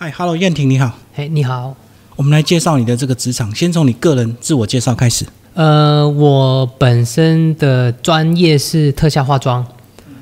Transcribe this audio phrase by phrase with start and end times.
[0.00, 0.92] 嗨，Hello，燕婷，你好。
[1.12, 1.74] 嘿，你好。
[2.14, 5.26] 我们来介绍你的这个职场，先从你个人自我介绍开始。
[5.54, 9.66] 呃，我本身的专业是特效化妆，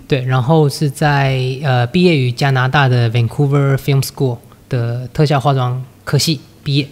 [0.08, 4.38] 对，然后是在呃毕业于加拿大的 Vancouver Film School
[4.70, 6.88] 的特效化妆科系毕业，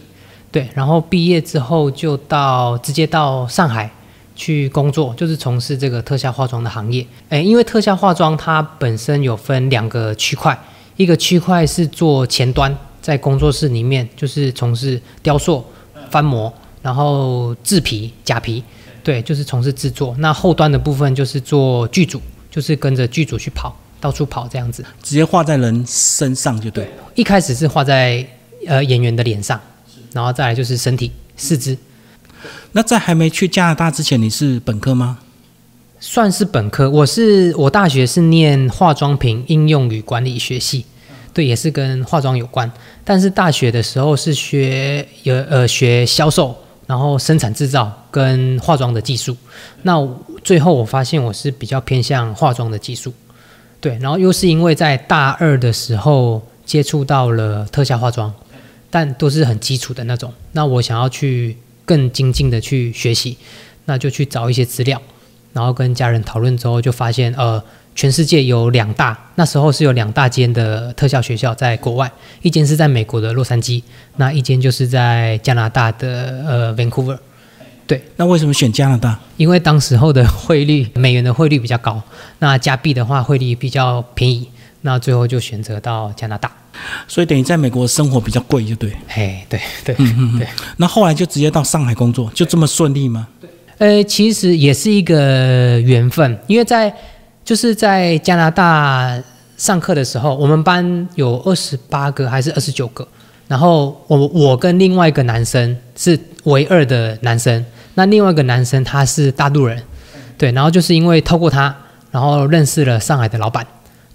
[0.52, 3.90] 对，然后毕业之后就到直接到上海
[4.36, 7.06] 去工作，就是从事这个特效化妆的行业。
[7.30, 10.58] 诶，因为特效化妆它本身有分两个区块，
[10.96, 15.64] 一个区块是做前端，在工作室里面就是从事雕塑、
[16.10, 16.52] 翻模。
[16.82, 18.62] 然后制皮、假皮，
[19.02, 20.14] 对，就是从事制作。
[20.18, 24.84] 那后端的部分就是做剧组，就是跟着剧组去跑，到处跑这样子。
[25.02, 26.86] 直接画在人身上就对。
[27.14, 28.22] 一开始是画在
[28.66, 29.58] 呃演员的脸上，
[30.12, 31.74] 然后再来就是身体、四肢。
[32.72, 35.20] 那在还没去加拿大之前，你是本科吗？
[36.06, 36.90] 算是本科。
[36.90, 40.84] 我是我大学是念化妆品应用与管理学系，
[41.32, 42.70] 对，也是跟化妆有关。
[43.02, 46.54] 但是大学的时候是学有呃学销售。
[46.86, 49.34] 然后生产制造跟化妆的技术，
[49.84, 50.06] 那
[50.42, 53.10] 最后我发现我是比较偏向化妆的技术，
[53.80, 58.30] 对，然后又是因为在大二的时候接触到了特效化妆，
[58.90, 63.38] 但都是很基础的那种，那我想要去更精进的去学习，
[63.86, 65.00] 那就去找一些资料，
[65.54, 67.62] 然后跟家人讨论之后就发现，呃。
[67.96, 72.10] 全世界有两大，那时候是有两大间的特效学校在国外，
[72.42, 73.80] 一间是在美国的洛杉矶，
[74.16, 77.16] 那一间就是在加拿大的呃 Vancouver。
[77.86, 79.16] 对，那为什么选加拿大？
[79.36, 82.02] 因为当时候的汇率，美元的汇率比较高，
[82.40, 84.48] 那加币的话汇率比较便宜，
[84.80, 86.50] 那最后就选择到加拿大。
[87.06, 88.92] 所以等于在美国生活比较贵，就对。
[89.06, 90.48] 嘿，对对，对。
[90.78, 93.28] 那后来就直接到上海工作，就这么顺利吗？
[93.40, 96.94] 对，呃，其实也是一个缘分，因为在
[97.44, 99.20] 就是在加拿大
[99.56, 103.06] 上课的时候，我们班有二十八个还是二十九个，
[103.48, 109.82] 然后我我跟另外一个男生是唯二的男生，那另外一个男生他是大陆人，
[110.38, 111.76] 对，然后就是因为透过他，
[112.10, 113.66] 然后认识了上海的老板，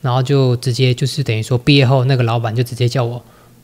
[0.01, 3.21] 然后就直接就是等于说毕业后那个老板就直接叫我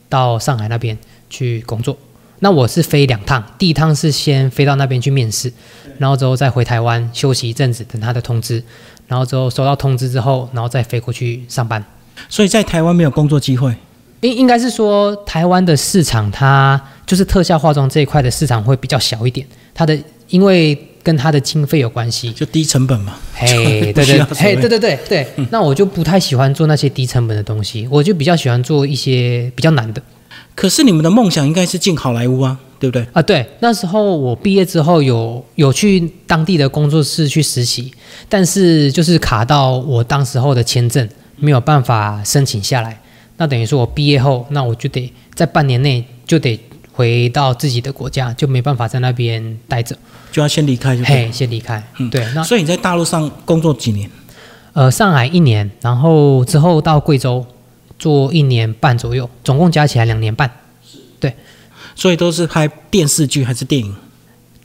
[0.09, 0.97] 到上海那边
[1.29, 1.97] 去工作，
[2.39, 5.51] 那我是飞两趟，第一趟是先飞到那边去面试，
[5.97, 8.61] 然后之后再回台湾休息一阵子，等他的通知。
[9.07, 11.83] 然后之后收到通知之后，然后再飞过去上班。
[12.27, 13.73] 所以在台湾没有工作机会。
[14.21, 19.45] 应应该是说台湾的市场，它就是特效化妆这一块的市场会比较小一点。
[19.73, 19.95] 它的
[20.29, 23.13] 因为跟它的经费有关系，就低成本嘛。
[23.35, 25.27] 嘿， 对对，嘿，对对对对。
[25.51, 30.01] 那我就不太喜欢做那些低成本的东西，我就比较喜欢做一些比较难的。
[30.55, 32.59] 可是你们的梦想应该是进好莱坞啊。
[32.77, 33.21] 对不对啊？
[33.21, 37.91] 对，那时候我毕业之后有有去当地的工作室去实习，
[38.27, 41.07] 但是就是卡到我当时候的签证
[41.37, 42.99] 没有办法申请下来。
[43.37, 46.59] 那等于说我毕业后，那我就得在半年内就得
[46.91, 49.95] 回到自己的国家，就没办法在那边待着，
[50.29, 51.81] 就要先离开，就嘿，先离开。
[51.97, 52.25] 嗯，对。
[52.35, 54.07] 那所以你在大陆上工作几年？
[54.73, 57.43] 呃，上海一年，然后之后到贵州
[57.97, 60.49] 做一年半左右，总共加起来两年半。
[61.19, 61.33] 对。
[61.95, 63.95] 所以都是拍电视剧还是电影？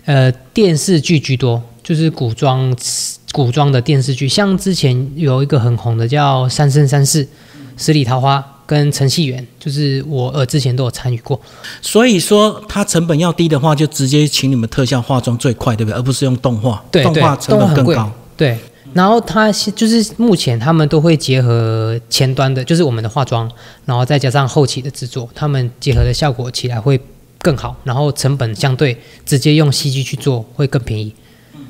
[0.05, 2.77] 呃，电视剧居多，就是古装
[3.31, 4.29] 古装的电视剧。
[4.29, 7.29] 像之前有一个很红的叫《三生三世
[7.77, 11.41] 十里桃花》，跟陈戏元，就是我呃之前都有参与过。
[11.81, 15.97] 所以说，它成本要低的话，就直接请你们特效化妆最快，对不对？
[15.97, 18.13] 而不是用动画，动画成本更高。
[18.37, 18.59] 对。
[18.93, 23.51] 然后它就是目前他们都会结合前端的，就是我们的化妆，
[23.85, 27.01] 然后再加上后期的制作，他们结合的效果起来会。
[27.43, 31.15] 更好，然后成本相对直接用 CG 去做会更便宜，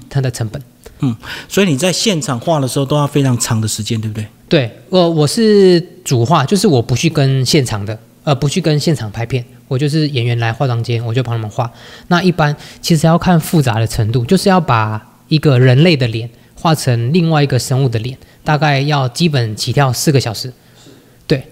[0.09, 0.61] 它的成本。
[0.99, 1.17] 嗯，
[1.49, 4.27] 所以你在现场画的时候都要非常长的时间，对不对？
[4.49, 11.71] 对，我我是主画，就是我不去跟现场的，呃，不去跟现场拍片，我就是演员来化妆间，我就帮他们画。
[12.09, 16.29] 那一般其实要看复杂的程度，就是要把一个人类的脸
[16.61, 20.53] 画成另外一个生物的脸，大概要基本起跳四个小时。
[21.27, 21.45] 对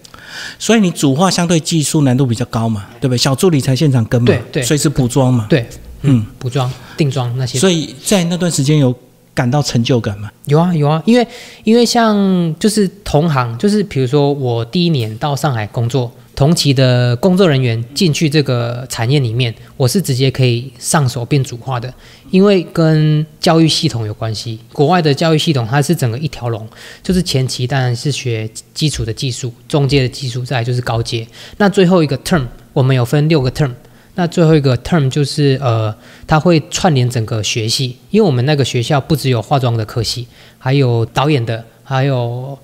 [0.59, 3.19] 所以你主画相对技术难度比较高嘛，对不对？
[3.19, 5.67] 小助理才现场跟嘛，对对，所以是补妆嘛，对，
[6.03, 7.59] 嗯，补妆、定妆那些。
[7.59, 8.95] 所以在那段时间有
[9.35, 10.31] 感到成就感吗？
[10.45, 11.27] 有啊有啊，因为
[11.65, 16.13] 因为像就是同行，就是比如说我第一年到上海工作。
[16.39, 21.93] 同期的工作人员进去这个产业里面，我是直接可以上手变主化的，
[22.31, 24.57] 因为跟教育系统有关系。
[24.73, 26.65] 国外的教育系统它是整个一条龙，
[27.03, 31.27] 就是前期当然是学基础的技术，中阶的技术，再就是高阶。
[31.57, 33.73] 那最后一个 term 我们有分六个 term，
[34.15, 35.93] 那最后一个 term 就是呃，
[36.29, 42.57] 它会串联整个学系，因为我们那个学校不只有化妆的科系，还有导演的，还有。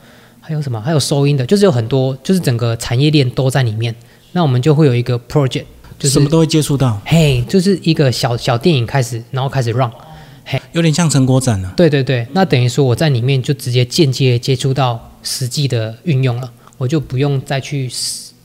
[0.46, 0.78] 还有什么？
[0.78, 3.94] 还有收音的，就是有很多，就是整个产业链都在里面。
[4.32, 5.64] 那我们就会有一个 project，
[5.98, 7.00] 就是什么都会接触到。
[7.06, 9.90] 嘿，就是一个小小电影开始，然后开始 run，
[10.44, 11.72] 嘿，有点像成果展了。
[11.74, 17.90] 对对对，那等于说我在里面就直接间接接触到实际的运用了，我就不用再去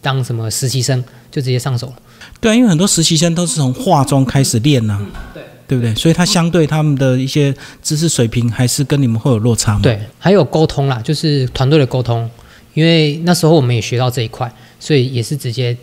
[0.01, 1.93] 当什么实习生，就直接上手了。
[2.39, 5.93] 对啊，因为很多实习生都是从化妆开始练呐，对对不对？
[5.93, 9.81] 所以他相对他们的一些知识水平还是跟你们会有落差嘛。
[9.83, 12.27] 对，还有沟通啦，就是团队的沟通，
[12.73, 15.77] 因为那时候我们也学到这一块，所以也是直接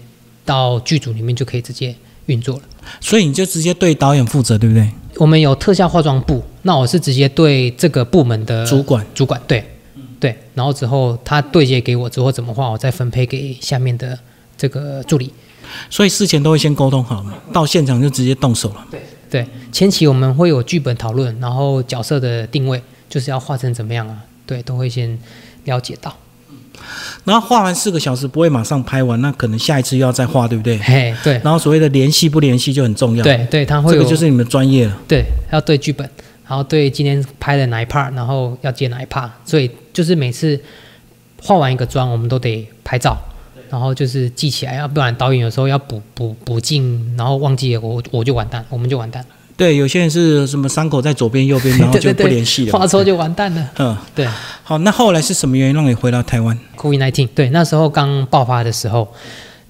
[0.44, 1.94] 到剧组里面就可以直接
[2.26, 2.62] 运作了。
[3.00, 4.90] 所以你就直接对导演负责，对不对？
[5.18, 9.64] 我们有特效化妆部，那我是直接对这个部门的主管，主管对，
[10.18, 14.18] 对，然后之后他对接给我之后怎么画，我再分配给下面的
[14.58, 15.32] 这个助理。
[15.88, 18.84] 所以事前都会先沟通好嘛，到现场就直接动手了。
[18.90, 24.24] 对对，前期我们会有剧本讨论，然后角色的定位就是要画成怎么样啊？
[24.46, 25.18] 对，都会先
[25.64, 26.16] 了解到。
[27.24, 30.78] 然后画完四个小时不会马上拍完，那可能下一次又要再画，对不对？
[30.78, 31.40] 嘿，对。
[31.42, 33.24] 然后所谓的联系不联系就很重要。
[33.24, 34.96] 对对，他会这个就是你们专业了。
[35.08, 36.08] 对，要对剧本，
[36.46, 40.60] 然后对今天拍的哪一 part，然后要接哪一 part，所以就是每次
[41.42, 43.16] 画完一个妆，我们都得拍照。
[43.70, 49.28] 然后就是记起来，要不然导演有时候要补补补镜，然后忘记了，我我就完蛋，我们就完蛋了。
[49.56, 53.70] 对，有些人是什么伤口在左边 右边，然后就不联系了，画错就完蛋了。
[53.78, 54.28] 嗯，对。
[54.62, 59.08] 好，那后来是什么原因让你回到台湾？COVID-19，对，那时候刚爆发的时候，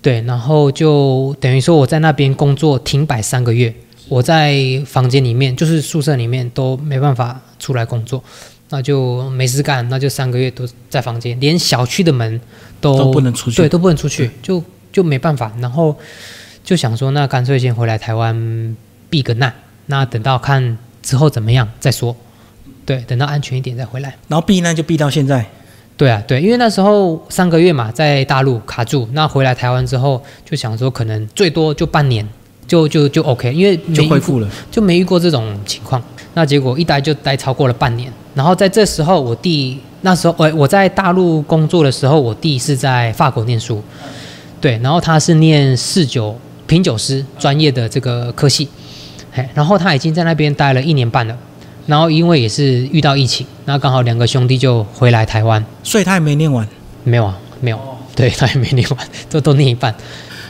[0.02, 3.72] 对，然后就等于说我在那边工作停摆三个月，
[4.08, 4.56] 我在
[4.86, 8.24] 房间里面，就是宿舍里面都没办法出来工作。
[8.70, 12.40] 那就没事干，那就三个月都在房间，连小区的门
[12.80, 15.52] 都不能出去，对，都不能出去，就就没办法。
[15.60, 15.96] 然后
[16.64, 18.76] 就想说，那干脆先回来台湾
[19.08, 19.52] 避个难，
[19.86, 22.16] 那等到看之后怎么样再说。
[22.84, 24.16] 对，等到安全一点再回来。
[24.28, 25.44] 然后避难就避到现在。
[25.96, 32.28] 对啊，对，因为那时候三个月嘛，在大陆卡住，那回来台湾之后就想说，可能最多就半年，
[32.66, 36.02] 就就就 OK，因为就恢复了，就没遇过这种情况。
[36.34, 38.12] 那结果一待就待超过了半年。
[38.34, 43.82] 然后在这时候，我弟那时候我我在大陆工作的时候，我弟是在法国念书，
[44.60, 46.36] 对，然后他是念侍酒
[46.66, 48.68] 品酒师专业的这个科系，
[49.32, 51.34] 嘿，然后他已经在那边待了一年半了，
[51.86, 56.68] 然后因为也是遇到疫情，那刚好两个兄弟就回来台湾，所以他也没念完，
[57.04, 57.78] 没有啊，没有，
[58.14, 58.98] 对他也没念完，
[59.30, 59.94] 都都念一半，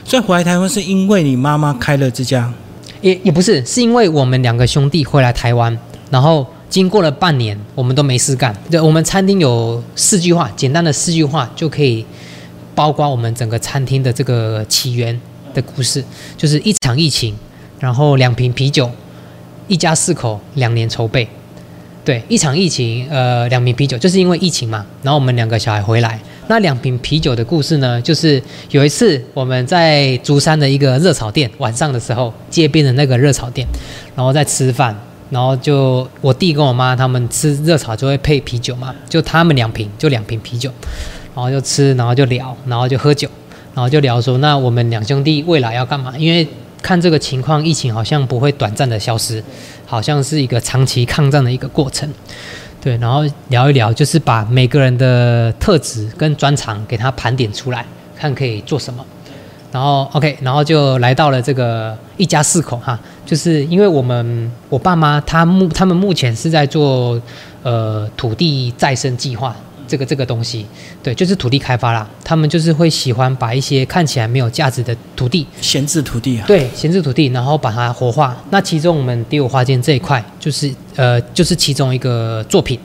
[0.07, 2.53] 所以回来台湾是因为你妈妈开了这家，
[3.01, 5.77] 也也不是，是因为我们两个兄弟回来台湾，
[6.11, 6.47] 然后。
[6.69, 8.55] 经过了半年，我们都没事干。
[8.69, 12.05] 对，我们餐厅有四句话，简单的四句话就可以
[12.75, 15.19] 包括我们整个餐厅的这个起源
[15.55, 16.05] 的故事，
[16.37, 17.33] 就是一场疫情，
[17.79, 18.91] 然后两瓶啤酒，
[19.69, 21.27] 一家四口两年筹备。
[22.05, 24.85] 对，一场疫情，呃，两瓶啤酒，就是因为疫情嘛。
[25.03, 33.67] 然后我们两个小孩回来，那两瓶啤酒的故事呢，就是有一次我们在竹山的一个热炒店，晚上的时候，街边的那个热炒店，
[34.15, 34.97] 然后在吃饭。
[35.29, 40.71] 然后就我弟跟我妈他们吃热炒就会配啤酒嘛，就他们两瓶，就两瓶啤酒，
[41.35, 43.29] 然后就吃，然后就聊，然后就喝酒，
[43.75, 46.17] 然后就聊说，那我们两兄弟未来要干嘛？
[46.17, 46.47] 因为
[46.81, 49.43] 看这个情况，疫情好像不会短暂的消失，
[49.85, 52.09] 好像是一个长期抗战的一个过程。
[52.87, 57.85] 对，然后聊一聊，就是把每个人的特质跟专长给他盘点出来，
[58.17, 59.05] 看可以做什么。
[59.73, 67.21] 然后 OK，然后就来到了这个一家四口哈，就是因为我们我爸妈他目他们目前是在做
[67.65, 70.67] 呃土地再生计划这个这个东西，
[71.03, 72.09] 对，就是土地开发啦。
[72.25, 78.37] 他们就是会喜欢把一些看起来没有价值的土地闲置土地啊，对，闲置土地，然后把它活化。
[78.51, 82.79] 那其中我们第五花间这一块就是呃就是其中一个作品，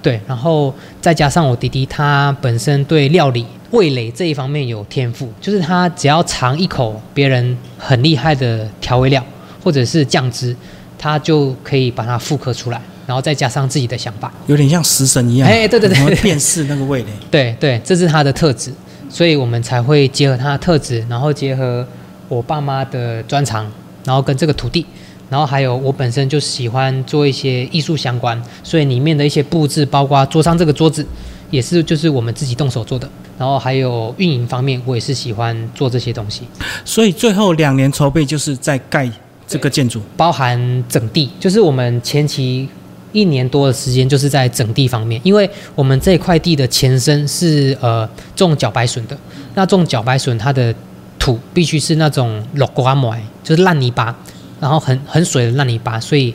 [0.00, 3.44] 对，然后再加上我弟弟他本身对料理。
[3.72, 9.22] 味蕾这一方面有天赋，就是他只要尝一口别人很厉害的调味料
[9.62, 10.56] 或者是酱汁，
[10.96, 15.48] 他就可以把它复刻出来，然后再加上自己的想法，有点像食神一样。
[15.48, 17.08] 哎，对对对，辨识那个味蕾。
[17.30, 18.72] 对对，这是他的特质，
[19.08, 21.86] 所以我们才会结合他的特质，然后结合
[22.28, 23.70] 我爸妈的专长，
[24.04, 24.84] 然后跟这个土地，
[25.30, 31.06] 然后还有我本身就喜欢做一些艺术相关，所以里面的一些布置，包括桌上这个桌子。
[31.48, 33.08] 也是，就是我们自己动手做的，
[33.38, 36.42] 然后还有运营方面，我也是喜欢做这些东西。
[36.84, 39.08] 所以最后两年筹备就是在盖
[39.46, 42.68] 这个建筑，包含整地，就是我们前期
[43.16, 49.16] 一年多的时间就是在整地方面，因为我们这块地的前身是呃种茭白笋的，
[49.54, 50.74] 那种茭白笋它的
[51.18, 54.14] 土必须是那种落瓜埋，就是烂泥巴，
[54.60, 56.34] 然后很很水的烂泥巴，所以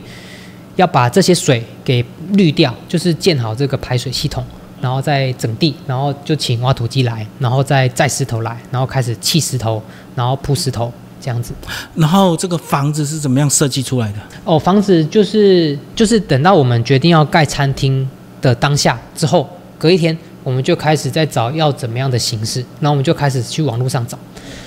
[0.74, 4.44] 要把这些水给滤掉，就是建好这个排水系统。
[4.82, 9.80] 然后再整地，然后就请挖土机来，然后再载石头来，然后开始砌石头，
[10.16, 10.92] 然后铺石头
[11.22, 11.54] 这样子。
[11.94, 14.18] 然后这个房子是怎么样设计出来的？
[14.44, 18.06] 哦，房子就是就是等到我们决定要盖餐厅
[18.40, 19.48] 的当下之后，
[19.78, 24.18] 隔一天我们就开始在找要怎么样的形式，然后我们就开始去网络上找。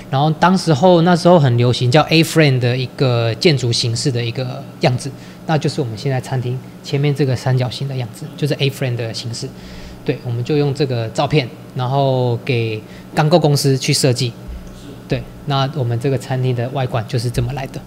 [0.09, 5.11] 然后当时候那时候很流行叫 A frame 的一个建筑形式的一个样子，
[5.47, 9.49] 那就是我们现在餐厅前面这个三角形的样子，就是 A frame 的形式。
[10.05, 12.79] 对，我们就用这个照片，然后给
[13.15, 14.31] 钢构公司去设计。
[15.07, 17.79] 对，那我们这个餐厅的外观就是这么来的。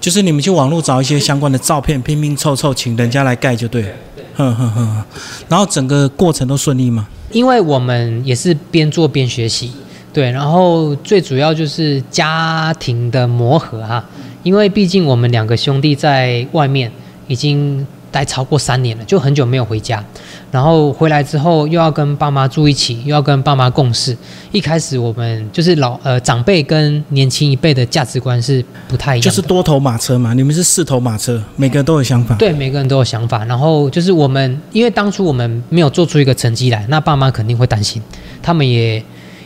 [0.00, 3.94] 就是你们去网络找一些相关的照片，拼拼凑凑，请人家来盖就对。
[4.34, 5.04] 哼哼哼。
[5.48, 7.08] 然后整个过程都顺利吗？
[7.32, 9.72] 因为我们也是边做边学习。
[10.12, 14.04] 对，然后最主要就是家庭的磨合哈，
[14.42, 16.90] 因为毕竟我们两个兄弟在外面
[17.26, 20.02] 已经待超过三年了，就很久没有回家，
[20.50, 24.16] 然后回来之后又要跟爸妈住一起，又要跟爸妈共事。
[24.52, 32.34] 一开始我们就是老呃长辈跟年轻一辈的价值观是不太一样，就是多头马车嘛，你们是四头马车，每个人都有想法。
[32.36, 33.44] 对，每个人都有想法。
[33.44, 38.02] 然后就是我们，因为当初我们没有做出一个成绩来，那爸妈肯定会担心，
[38.42, 39.02] 他们也。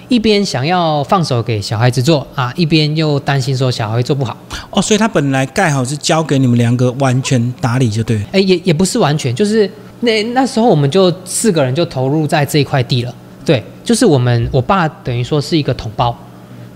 [0.08, 4.36] 一边想要放手给小孩子做啊，一边又担心说小孩做不好
[4.68, 8.20] 哦，所以他本来盖好是交给你们两个完全打理就对。
[8.30, 9.70] 哎，也也不是完全，就是
[10.02, 13.14] 那那时候我们就四个人就投入在这一块地了。
[13.44, 16.16] 对，就是我们我爸等于说是一个统包，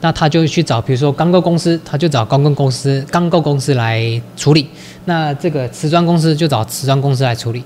[0.00, 4.66] 那他就去找，比如说钢构公司，他就找钢构公司钢构公司来处理。
[5.04, 7.62] 那这个瓷砖公司就找瓷砖公司来处理。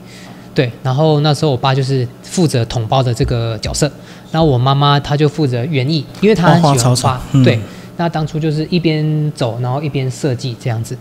[0.55, 3.90] 对，然后那时候我爸就是负责统包的这个角色。
[4.31, 7.21] 然后我妈妈她就负责园艺，因为她很喜欢花。
[7.45, 7.59] 对，
[7.97, 10.97] 那当初就是一边走，然后一边设计这样子。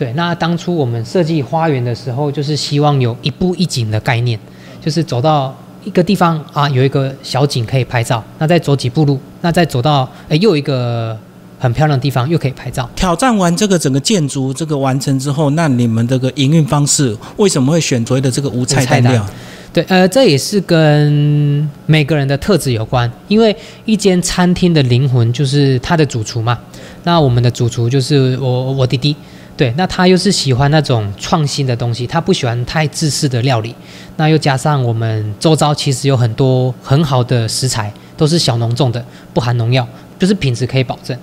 [0.00, 4.38] 对，那当初我们设计花园的时候，就是希望有一步一景的概念，
[4.80, 5.54] 就是走到
[5.84, 11.14] 一个地方啊，有一个小景可以拍照，那再走几步路，那再走到哎又一个
[11.58, 12.88] 很漂亮的地方，又可以拍照。
[12.96, 19.26] 挑战完这个整个建筑这个完成之后，那你们这个营运方式为什么会选择的这个无菜单料？
[19.70, 23.54] 对，呃，这也是跟每个人的特质有关，因为
[23.84, 26.58] 一间餐厅的灵魂就是他的主厨嘛。
[27.04, 29.14] 那我们的主厨就是我，我弟弟。
[29.60, 33.74] 对，那他又是喜欢那种创新的东西，他不喜欢太自私的料理。
[34.16, 39.86] 那又加上我们周遭其实有很多很好的食材，都是小农种的，不含农药，
[40.18, 41.14] 就是品质可以保证。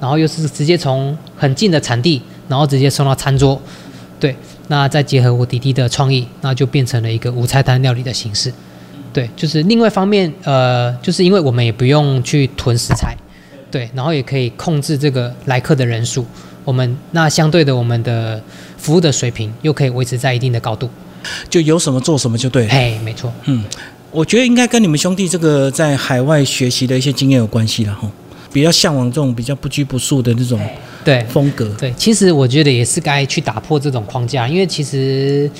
[0.00, 3.62] 然后又是直接从很近的产地，然后直接送到餐桌。
[4.18, 4.34] 对。
[4.66, 8.52] 那再结合我弟弟的创意，那就变成了一个无菜单料理的形式。
[9.12, 13.16] 对，就是另外一方面，呃，就是因为我们也不用去囤食材，
[13.70, 16.26] 对，然后也可以控制这个来客的人数。
[16.64, 18.42] 我们那相对的，我们的
[18.76, 20.88] 服务的水平又可以维持在一定的高度，
[21.48, 22.70] 就有什么做什么就对了。
[22.70, 23.32] 哎，没错。
[23.44, 23.64] 嗯，
[24.10, 28.10] 我觉得应该跟你们兄弟这个在海外学习的一些经验有关系了哈。
[28.52, 30.60] 比较向往这种比较不拘不束的那种。
[31.04, 35.50] 对风格，对，其实我觉得也是该去打破这种框架，因为其实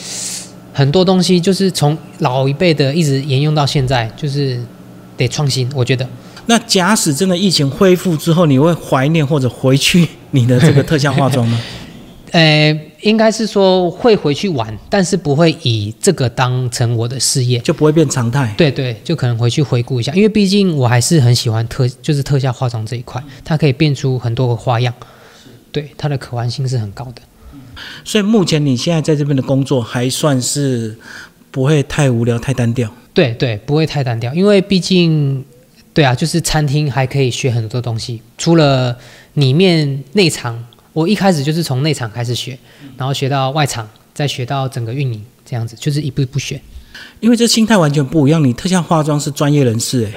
[0.73, 4.58] 很多东西就是从老一辈的一直沿用到现在，就是
[5.18, 5.70] 得创新。
[5.75, 6.08] 我觉得，
[6.46, 11.60] 那假使真的疫情恢复之后，你会怀念或者回去你的这个特效化妆吗？
[12.32, 18.52] 呃，应该是说会回去玩，但是不会以这个当成我的事业，就不会变常态。
[18.56, 24.92] 对对，就可能回去回顾一下，因为毕竟我还是很喜欢特，就是特效化妆这一块，它可以变出很多个花样。
[25.70, 27.22] 对它的可玩性是很高的，
[28.04, 30.96] 所以目前你现在在这边的工作还算是
[31.50, 32.92] 不会太无聊、太单调。
[33.12, 35.44] 对对，不会太单调，因为毕竟，
[35.94, 38.94] 对啊，就是餐厅还可以学很多东西，除了
[39.34, 42.58] 里面内场，我一开始就是从内场开始学，
[42.98, 46.60] 然后学到外场，再学到整个运营，这样子就是一步一步学。
[47.20, 50.12] 因为这心态完全不一样，你特效化妆是专业人士，哎。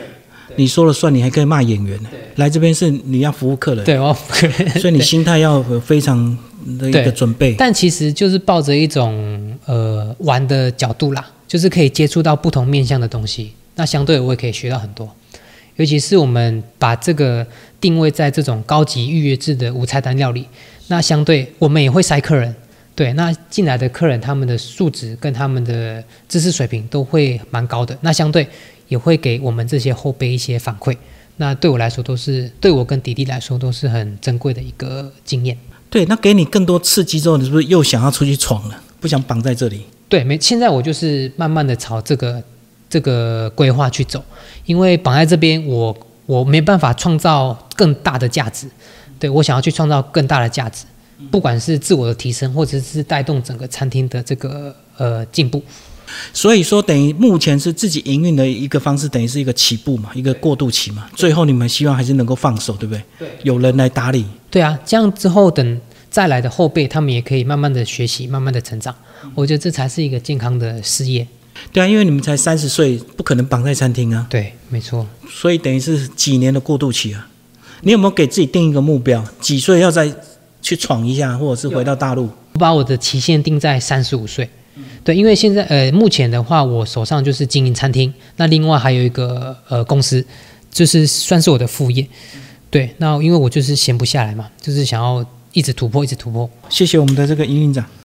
[0.60, 2.00] 你说了算，你还可以骂演员。
[2.38, 3.86] 来这边是你要服务客人。
[3.86, 4.67] 对，我要服务客人。
[4.81, 6.36] 所以你心态要非常
[6.79, 7.53] 的一个准备。
[7.53, 13.51] 但其实就是抱着一种呃玩的角度啦，就是可以接触到不同面向的东西。
[13.75, 15.07] 那相对我也可以学到很多。
[15.77, 17.48] 尤其是我们把这个
[17.81, 20.46] 定位在这种高级预约制的无菜单料理，
[20.89, 22.53] 那相对我们也会筛客人。
[22.93, 27.98] 对，那进来的客人他们的素质跟他们的知识水平都会蛮高的。
[28.01, 28.46] 那相对。
[28.89, 30.96] 也会给我们这些后辈一些反馈，
[31.36, 35.57] 那对我来说都是对我跟迪迪来说都是很珍贵的一个经验。
[35.89, 38.81] 对，那给你更多刺激之后，你是不是又想要出去闯了？
[39.01, 39.81] 不想绑在这里？
[40.07, 40.39] 对，没。
[40.39, 42.41] 现在我就是慢慢的朝这个
[42.89, 44.24] 这个规划去走，
[44.65, 48.67] 因为绑在这边，我我没办法创造更大的价值。
[49.20, 50.86] 对我想要去创造更大的价值，
[51.32, 55.62] 不管是自我的提升，或者是带动整个餐厅的这个呃进步。
[56.32, 61.10] 所以说，等于目前是自己营运的一个方式，等于是一个起步嘛，一个过渡期嘛。
[61.15, 63.03] 最后你们希望还是能够放手，对不对？
[63.20, 64.24] 对，有人来打理。
[64.50, 68.96] 对啊，这样之后等再来的后辈，他们也可以慢慢的学习，慢慢的成长。
[69.36, 71.27] 我觉得这才是一个健康的事业。
[71.72, 74.26] 对啊，因为你们才三十岁，不可能绑在餐厅啊。
[74.30, 75.06] 对，没错。
[75.30, 77.28] 所以等于是几年的过渡期啊。
[77.82, 79.24] 你有没有给自己定一个目标？
[79.40, 80.12] 几岁要再
[80.62, 82.30] 去闯一下，或者是回到大陆？
[82.54, 84.50] 我把我的期限定在三十五岁。
[85.04, 90.26] 对，因为现在呃，目前的话，我手上就是经营餐厅，那另外还有一个呃公司，
[90.72, 92.06] 就是算是我的副业。
[92.70, 96.50] 对，那因为我就是闲不下来嘛，就是想要一直突破，一直突破。
[96.70, 97.86] 谢谢我们的这个营运长。